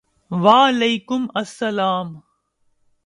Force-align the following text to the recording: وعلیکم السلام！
وعلیکم 0.31 1.27
السلام！ 1.35 2.23